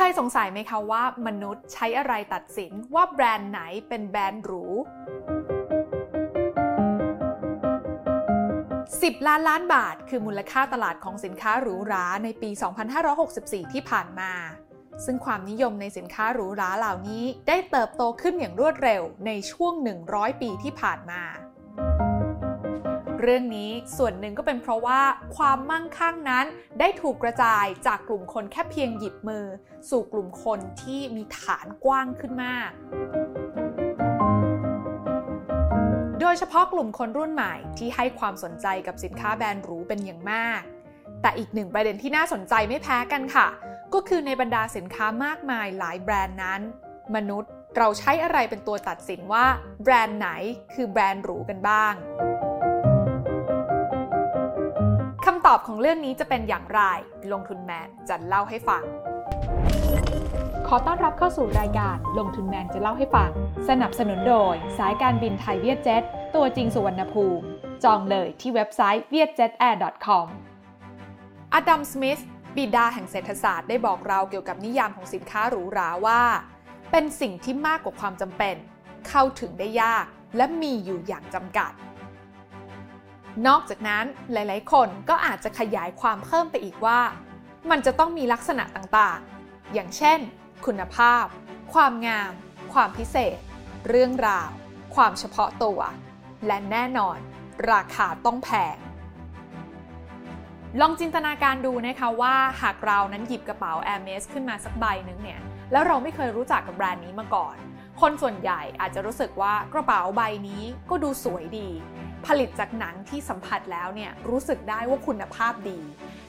[0.00, 4.64] เคยสงสัยไหมคะว่ามนุษย์ใช้อะไรตัดสินว่าแบรนด์ไหนเป็นแบรนด์หรู
[8.34, 12.50] 10 ล้านล้านบาท คือมูลค่าตลาดของสินค้าหรูหราในปี
[13.12, 14.32] 2564 ที่ผ่านมา
[15.04, 19.72] ซึ่งความนิยมในสินค้าหรูหราเหล่านี้ได้เติบโตขึ้นอย่างรวดเร็วในช่วง
[20.08, 21.22] 100 ปีที่ผ่านมา
[23.20, 25.00] เรื่องนี้ส่วนหนึ่งก็เป็นเพราะว่า
[25.36, 26.46] ความมั่งคั่งนั้น
[26.80, 29.44] ได้ถูกกระจายจากกลุ่มคนแค่เพียงหยิบมือ
[29.90, 32.70] สู่กลุ่มคนที่มีฐานกว้างขึ้นมาก
[36.20, 40.60] โดยเฉพาะกลุ่มคนรุ่นใหม่ที่ให้ความสนใจกับสินค้าแบรนด์หรูเป็นอย่างมาก
[41.22, 43.46] แต่อีกหนึ่งประเด็นที่น่าสนใจไม่แพ้กันค่ะ
[43.94, 46.60] ก็คือในบรรดาสินค้ามากมายหลายแบรนด์นั้น
[47.14, 49.44] มนุษย์เราใช้อะไรเป็นตัวตัดสินว่า
[49.82, 50.28] แบรนด์ไหน
[50.74, 51.94] คือแบรนด์หรูกันบ้าง
[55.48, 56.82] ตอบของเรื่องนี้จะเป็นอย่างไร
[57.32, 58.82] ลงทุนแมนจะเล่าให้ฟัง
[60.68, 63.30] ขอต้อนรับเข้าสู่รายการลงทุนแมนจะเล่าให้ฟัง
[63.68, 66.02] สนับสนุนโดย สายการบินไทยเวียดเจ็ต
[66.34, 67.44] ตัวจริงสุวรรณภูมิ
[67.84, 70.26] จองเลยที่เว็บไซต์ vietjetair.com
[71.54, 72.20] อดัม สมิธ
[72.56, 76.22] บิดาแห่งเศรษฐศาสตร์ได้บอกเราเกี่ยวกับนิยามของสินค้าหรูหราว่า
[76.90, 78.56] เป็นสิ่งที่มากกว่าความจำเป็น
[79.08, 80.04] เข้าถึงได้ยาก
[80.36, 81.72] และมีอยู่อย่างจำกัด
[83.46, 87.00] นอกจากนั้นหลาย ๆ คนก็อาจจะขยายความเพิ่มไปอีกว่า
[87.70, 90.18] มันจะต้องมีลักษณะต่างๆ อย่างเช่น
[90.66, 91.24] คุณภาพ
[91.74, 92.32] ความงาม
[92.72, 93.38] ความพิเศษ
[93.88, 94.50] เรื่องราว
[94.94, 95.80] ความเฉพาะตัว
[96.46, 97.18] และแน่นอน
[97.72, 98.76] ราคาต้องแพง
[100.80, 105.40] ลองจินตนาการดูนะคะว่าหากเรานั้นหยิบกระเป๋า Hermes ขึ้นมาสักใบหนึ่งเนี่ย
[105.72, 107.56] แล้วเราไม่เคยรู้จักกับแบรนด์นี้มาก่อน
[108.00, 111.68] คนส่วนใหญ่อาจจะรู้สึกว่ากระเป๋าใบนี้ก็ดูสวยดี
[112.28, 115.80] ผลิตจากหนังที่สัมผัสแล้วเนี่ยรู้สึกได้ว่าคุณภาพดี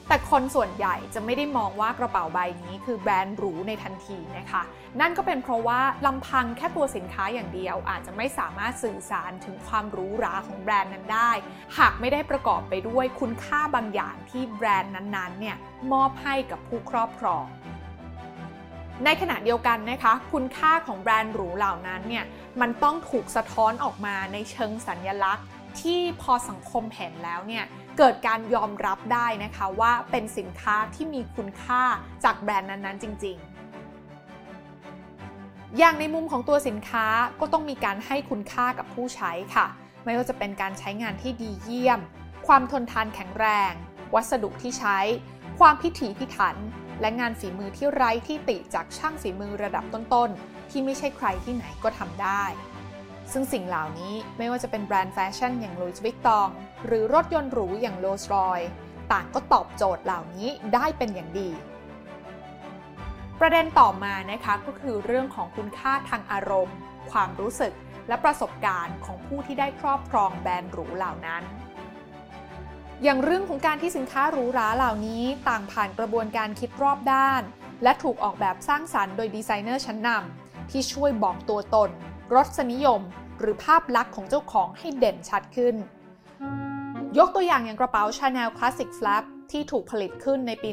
[0.08, 4.62] แต่คนส่วนใหญ่จะไม่ได้มองว่ากระเป๋าใบนี้คือแบรนด์หรูในทันทีนะคะ
[5.00, 11.30] นั่นก็เป็นเพราะว่าลำพังแค่ตัวสินค้าอย่างเดียว อาจจะไม่สามารถสื่อสารถึงความหรูหราของแบรนด์นั้นได้
[11.78, 15.56] หากไม่ได้ประกอบไปด้วยคุณค่าบางอย่างที่แบรนด์นั้นๆเนี่ย
[15.92, 17.44] มอบให้กับผู้ครอบครอง
[19.04, 22.24] ในขณะเดียวกันนะคะ คุณค่าของแบรนด์หรูเหล่านั้นเนี่ย
[22.60, 25.46] มันต้องถูกสะท้อนออกมาในเชิงสัญญลักษณ์
[25.80, 27.64] ที่พอสังคมเห็นแล้วเนี่ย
[27.98, 31.82] เกิดการยอมรับได้นะคะว่าเป็นสินค้าที่มีคุณค่า
[32.24, 33.60] จากแบรนด์นั้นๆ จริง ๆ
[35.78, 37.06] อย่างในมุมของตัวสินค้า
[37.40, 39.66] ก็ต้องมีการให้คุณค่ากับผู้ใช้ค่ะ
[40.04, 42.00] ไม่ว่าจะเป็นการใช้งานที่ดีเยี่ยม
[42.46, 43.72] ความทนทานแข็งแรง
[44.14, 44.98] วัสดุที่ใช้
[45.58, 46.56] ความพิถีพิถัน
[47.00, 52.42] และงานฝีมือที่ไร้ที่ติจากช่างฝีมือระดับต้นๆ ที่ไม่ใช่ใครที่ไหนก็ทำได้
[53.32, 56.48] ซึ่งสิ่งเหล่านี้ไม่ว่าจะเป็นแบรนด์แฟชั่นอย่าง Louis Vuitton
[56.86, 58.60] หรือรถยนต์หรูอย่างโรลส์รอย
[59.12, 61.50] ต่างก็ตอบโจทย์เหล่านี้ได้เป็นอย่างดี
[63.40, 66.76] ประเด็นต่อมานะคะก็คือเรื่องของคุณค่าทางอารมณ์
[67.10, 67.72] ความรู้สึก
[68.08, 71.42] และประสบการณ์ของผู้ที่ได้ครอบครองแบรนด์หรูเหล่านั้น
[73.02, 77.42] อย่างเรื่องของการที่สินค้าหรูหราเหล่านี้ต่างผ่านกระบวนการคิดรอบด้าน
[77.82, 81.90] และถูกออกแบบสร้างสรรค์โดยดีไซเนอร์ชั้นนำที่ช่วยบอกตัวตน
[82.34, 83.00] รสนิยม
[83.40, 85.74] หรือภาพลักษณ์ของเจ้าของให้เด่นชัดขึ้น
[87.18, 90.68] ยกตัวอย่างอย่างกระเป๋า Chanel Classic Flap ที่ถูกผลิตขึ้นในปี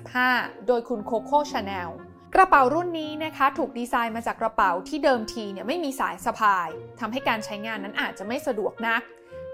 [0.00, 1.88] 1955 โดยคุณ Coco Chanel
[2.34, 6.68] กระเป๋ารุ่นนี้นะคะถูกดีไซน์มาจากกระเป๋าที่เดิมทีเนี่ยไม่มีสายสะพาย
[7.00, 9.02] ทำให้การใช้งานนั้นอาจจะไม่สะดวกนัก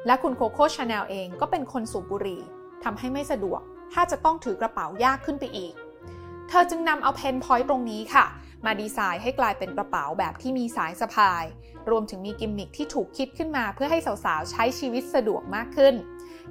[0.06, 2.43] และคุณ Coco Chanel เองก็เป็นคนสูบบุหรี่
[2.84, 3.61] ทำให้ไม่สะดวก
[3.93, 5.75] ถ้าจะต้องถือกระเป๋ายากขึ้นไปอีก
[6.49, 8.25] เธอจึงนำเอา pain point ตรงนี้ค่ะ
[8.65, 11.45] มาดีไซน์ให้กลายเป็นกระเป๋าแบบที่มีสายสะพาย
[11.91, 15.95] รวมถึงมีกิมมิคที่ถูกคิดขึ้นมาเพื่อให้สาวๆ ใช้ชีวิตสะดวกมากขึ้น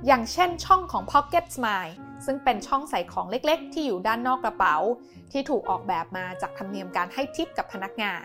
[0.06, 1.94] อย่างเช่นช่องของ Pocket Smile
[2.26, 4.76] ซึ่งเป็นช่องใส่ของเล็กๆ ที่อยู่ด้านนอกกระเป๋า
[5.32, 8.24] ที่ถูกออกแบบมาจากธรรมเนียมการให้ทิปกับพนักงาน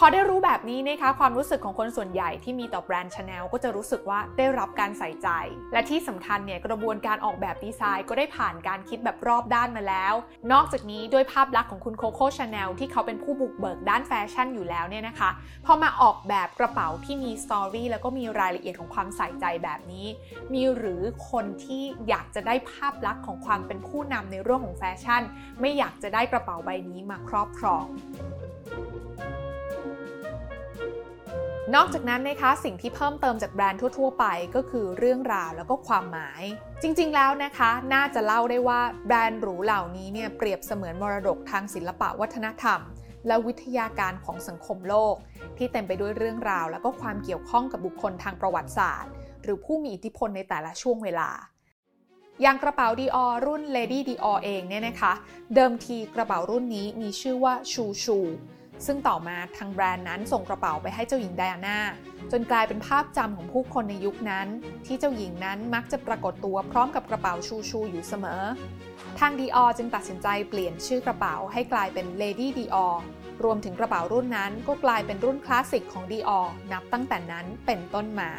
[0.00, 5.28] พอได้รู้แบบนี้นะคะความรู้สึกของคนส่วนใหญ่ที่มีต่อแบรนด์ชาแนลก็จะรู้สึกว่าได้รับการใส่ใจ
[5.72, 10.14] และที่สำคัญเนี่ยกระบวนการออกแบบดีไซน์ก็ได้ผ่านการคิดแบบรอบด้านมาแล้ว
[10.52, 15.30] นอกจากนี้ด้วยภาพลักษณ์ของคุณโคโค่ชาแนลที่เขาเป็นผู้บุกเบิกด้านแฟชั่นอยู่แล้วเนี่ยนะคะ
[15.66, 20.06] พอมาออกแบบกระเป๋าที่มีสตอรี่แล้วก็มีรายละเอียดของความใส่ใจแบบนี้
[20.52, 25.22] มีหรือคนที่อยากจะได้ภาพลักษณ์ของความเป็นผู้นำในเรื่องของแฟชั่น
[25.60, 27.86] ไม่อยากจะได้กระเป๋าใบนี้มาครอบครอง
[31.74, 34.24] นอกจากนั้นนะคะสิ่งที่เพิ่มเติมจากแบรนด์ทั่ว ๆ ไป
[34.54, 36.42] ก็คือเรื่องราวแล้วก็ความหมาย
[36.82, 42.80] จริง ๆ แล้วนะคะ น่าจะเล่าได้ว่าแบรนด์หรูเหล่านี้เนี่ยเปรียบเสมือนมรดกทางศิลปะวัฒนธรรม
[43.26, 45.14] และวิทยาการของสังคมโลก
[45.58, 49.12] ที่เต็มไปด้วยเรื่องราว แล้วก็ความเกี่ยวข้องกับบุคคลทางประวัติศาสตร์
[49.42, 51.30] หรือผู้มีอิทธิพลในแต่ละช่วงเวลา
[52.42, 55.12] อย่างกระเป๋าดีออรุ่น Lady Dior เองเนี่ยนะคะ
[55.54, 58.18] เดิมทีกระเป๋ารุ่นนี้มีชื่อว่าชูชู
[58.86, 61.78] ซึ่งต่อมาทางแบรนด์นั้นส่งกระเป๋าไปให้เจ้าหญิงไดอาน่า
[62.32, 64.48] จนกลายเป็นภาพจำของผู้คนในยุคนั้น
[64.86, 68.42] ที่เจ้าหญิงนั้นมักจะปรากฏตัวพร้อมกับกระเป๋าชูชูอยู่เสมอ
[69.18, 72.94] ทางดีออจึงตัดสินใจเปลี่ยนชื่อกระเป๋าให้กลายเป็น Lady Dior
[73.44, 76.40] รวมถึงกระเป๋ารุ่นนั้นก็กลายเป็นรุ่นคลาสสิกของดีออ
[76.72, 78.30] นับตั้งแต่นั้นเป็นต้นมา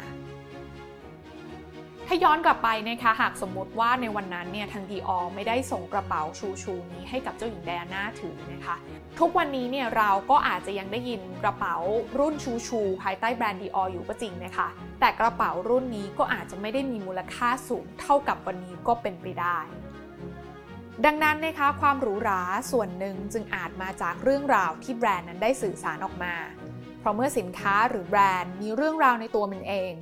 [2.12, 8.76] ถ้าย้อนกลับไปนะคะหากสมมติว่าในวันนั้นเนี่ยทางดีออไม่ได้ส่งกระเป๋าชูชูนี้ให้กับเจ้าหญิงไดอาน่าถือนะคะ
[9.18, 11.76] ทุกวันนี้เนี่ยเราก็อาจจะยังได้ยินกระเป๋า
[12.18, 14.68] รุ่นชูชูภายใต้แบรนด์ดีอออยู่ก็จริงนะคะ
[15.00, 19.58] แต่กระเป๋ารุ่นนี้ก็อาจจะไม่ได้มีมูลค่าสูงเท่ากับวันนี้ก็เป็นไปได้
[21.04, 22.40] ดังนั้นนะคะความหรูหรา
[22.70, 26.34] ส่วนหนึ่งจึงอาจมาจากเรื่องราวที่แบรนด์นั้นได้สื่อสารออกมา
[27.00, 29.94] เพราะเมื่อสินค้าหรือแบรนด์มีเรื่องราวในตัวมันเอง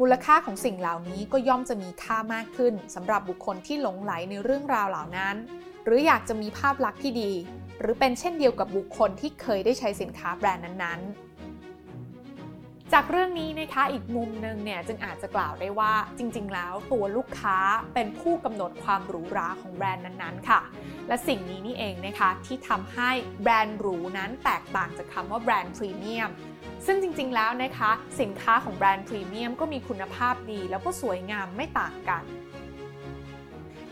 [0.00, 5.36] มูลค่าของสิ่งเหล่านี้ก็ย่อมจะมีค่ามากขึ้นสำหรับบุคคลที่หลงไหลในเรื่องราวเหล่านั้น
[5.84, 7.32] หรืออยากจะมีภาพลักษณ์ที่ดี
[7.80, 11.26] หรือเป็นเช่นเดียวกับบุคคลที่เคยได้ใช้สินค้าแบรนด์นั้นๆ
[12.92, 17.58] จากเรื่องนี้นะคะอีกมุมหนึ่งเนี่ยจึงอาจจะกล่าวได้ว่าจริง ๆ แล้วตัวลูกค้า
[17.94, 20.60] เป็นผู้กำหนดความหรูหราของแบรนด์นั้นๆ ค่ะ
[21.08, 23.10] และสิ่งนี้นี่เองนะคะที่ทำให้
[23.42, 26.30] แบรนด์หรูนั้นแตกต่างจากคำว่าแบรนด์พรีเมียม
[26.86, 27.90] ซึ่งจริงๆ แล้วนะคะ
[28.20, 32.24] สินค้าของแบรนด์พรีเมียมก็มีคุณภาพดีแล้วก็สวยงามไม่ต่างกัน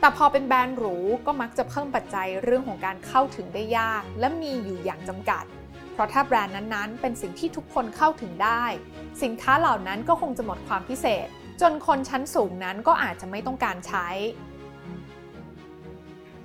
[0.01, 0.97] แต่พอเป็นแบรนด์หรู
[1.27, 5.45] ก็มักจะเพิ่มปัจจัยเรื่องของการเข้าถึงได้ยาก และมีอยู่อย่างจำกัด
[5.93, 8.65] เพราะถ้าแบรนด์นั้นๆ เป็นสิ่งที่ทุกคนเข้าถึงได้
[9.23, 11.27] สินค้าเหล่านั้นก็คงจะหมดความพิเศษ
[11.61, 14.09] จนคนชั้นสูงนั้นก็อาจจะไม่ต้องการใช้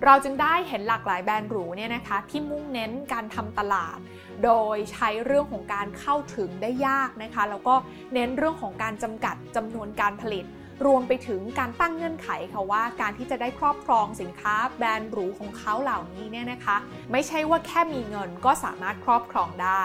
[0.06, 3.98] เราจึงได้เห็นหลากหลายแบรนด์หรูเนี่ยนะคะที่มุ่งเน้นการทำตลาด
[4.44, 7.76] โดยใช้เรื่องของการเข้าถึงได้ยากนะคะ แล้วก็
[8.14, 10.46] เน้นเรื่องของการจำกัดจำนวนการผลิต
[10.86, 16.78] รวมไปถึงการตั้งเงื่อนไขค่ะว่าการที่จะได้ครอบครองสินค้าแบรนด์หรูของเขาเหล่านี้เนี่ยนะคะ
[17.12, 19.84] ไม่ใช่ว่าแค่มีเงินก็สามารถครอบครองได้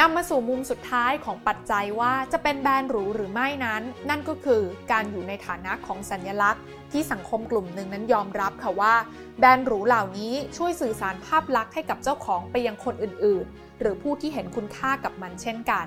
[0.00, 8.94] นำมาสู่มุมสุดท้ายของปัจจัยว่าจะเป็นแบรนด์หรูหรือไม่นั้น นั่นก็คือการอยู่ในฐานะของสัญลักษณ์ ที่สังคมกลุ่มหนึ่งนั้นยอมรับค่ะว่า
[9.38, 15.86] แบรนด์หรูเหล่านี้ช่วยสื่อสารภาพลักษณ์ให้กับเจ้าของไปยังคนอื่นๆ หรือผู้ที่เห็นคุณค่ากับมันเช่นกัน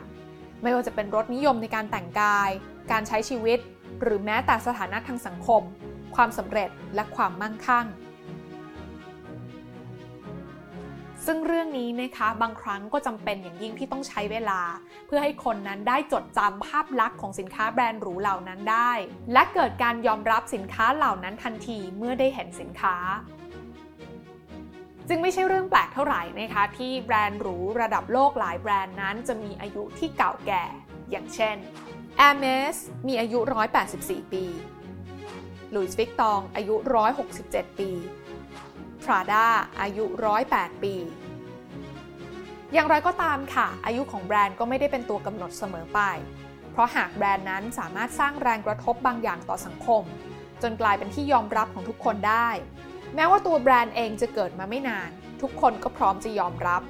[0.61, 2.49] ไม่ว่าจะเป็นรสนิยมในการแต่งกาย
[2.91, 3.59] การใช้ชีวิต
[4.01, 5.61] หรือแม้แต่สถานะทางสังคม
[6.15, 7.85] ความสำเร็จและความมั่งคั่ง
[11.25, 14.61] ซึ่งเรื่องนี้นะคะบางครั้งก็จำเป็นอย่างยิ่งที่ต้องใช้เวลา
[15.07, 18.91] เพื่อให้คนนั้นได้จดจำภาพลักษณ์ของสินค้าแบรนด์หรูเหล่านั้นได้
[19.33, 22.95] และเกิดการยอมรับสินค้าเหล่านั้นทันทีเมื่อได้เห็นสินค้า
[25.07, 30.63] จึงไม่ใช่เรื่องแปลกเท่าไหร่นะคะ ที่แบรนด์หรูระดับโลกหลายแบรนด์นั้นจะมีอายุที่เก่าแก่
[31.11, 31.55] อย่างเช่น
[32.19, 32.77] Hermes
[33.07, 33.39] มีอายุ
[33.85, 34.45] 184 ปี
[35.73, 36.75] Louis Vuitton อายุ
[37.27, 37.91] 167 ปี
[39.05, 39.45] พราด้า
[39.81, 40.05] อายุ
[40.43, 40.95] 108 ปี
[42.73, 45.99] อย่างไรก็ตามค่ะ อายุของแบรนด์ก็ไม่ได้เป็นตัวกำหนดเสมอไป
[46.71, 50.03] เพราะหากแบรนด์นั้นสามารถสร้างแรงกระทบบางอย่างต่อสังคม
[50.61, 52.49] จนกลายเป็นที่ยอมรับของทุกคนได้
[53.15, 55.09] แม้ว่าตัวแบรนด์เองจะเกิดมาไม่นาน
[55.41, 56.81] ทุกคนก็พร้อมจะยอมรับ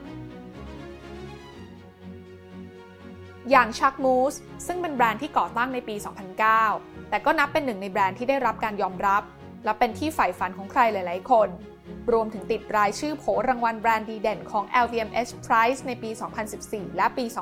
[3.49, 4.33] อย่างชักมูส
[4.67, 5.95] ซึ่งเป็นแบรนด์ที่ก่อตั้งในปี
[6.53, 9.23] 2009 แต่ก็นับเป็นหนึ่งในแบรนด์ที่ได้รับการยอมรับ
[9.65, 11.47] และเป็นที่ใฝ่ฝันของใครหลาย ๆ คน
[12.13, 16.09] รวมถึงติดรายชื่อโผรางวัลแบรนด์ดีเด่นของ LVMH Prize ในปี
[16.53, 17.35] 2014 และปี 2015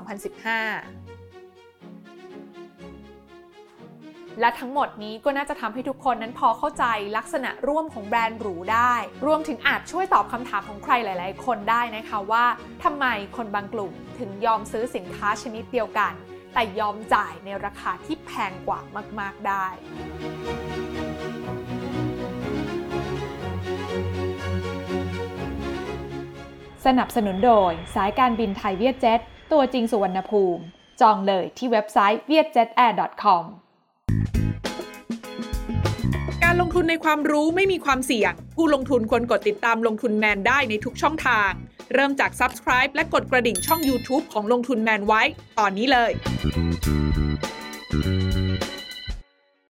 [4.39, 6.85] และทั้งหมดนี้ก็น่าจะทำให้ทุกคนนั้นพอเข้าใจ
[7.17, 8.93] ลักษณะร่วมของแบรนด์หรูได้
[9.25, 12.45] รวมถึงอาจช่วยตอบคำถามของใครหลาย ๆ คนได้นะคะว่า
[12.83, 13.05] ทำไม
[13.37, 16.13] คนบางกลุ่มถึงยอมซื้อสินค้าชนิดเดียวกัน
[16.53, 18.79] แต่ยอมจ่ายในราคาที่แพงกว่า
[19.19, 19.65] มาก ๆ ได้
[26.85, 29.19] สนับสนุนโดยสายการบินไทยเวียดเจ็ต
[29.51, 30.63] ตัวจริงสุวรรณภูมิ
[31.01, 33.43] จองเลยที่เว็บไซต์ vietjetair.com
[36.43, 41.51] การลงทุนในความรู้ไม่มีความเสี่ยง ผู้ลงทุนควรกดติดตามลงทุนแมนได้ในทุกช่องทาง
[41.93, 45.21] เริ่มจาก Subscribe และกดกระดิ่งช่อง YouTube ของลงทุนแมนไว้
[45.59, 46.11] ตอนนี้เลย